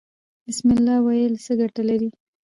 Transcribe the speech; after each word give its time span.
بسم 0.49 0.67
الله 0.75 0.95
ویل 1.05 1.33
څه 1.45 1.53
ګټه 1.61 1.81
لري؟ 1.89 2.09